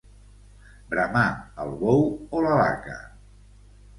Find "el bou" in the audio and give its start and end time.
1.65-2.01